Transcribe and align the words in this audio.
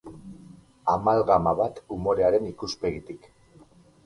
Amalgama 0.93 1.53
bat 1.59 1.83
umorearen 1.97 2.49
ikuspegitik. 2.53 3.31